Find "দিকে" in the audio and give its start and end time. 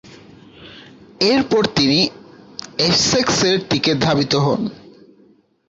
3.69-3.91